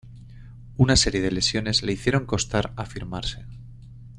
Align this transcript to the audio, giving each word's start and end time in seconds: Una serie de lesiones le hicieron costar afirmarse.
Una 0.77 0.95
serie 0.95 1.21
de 1.21 1.29
lesiones 1.29 1.83
le 1.83 1.93
hicieron 1.93 2.25
costar 2.25 2.73
afirmarse. 2.75 3.45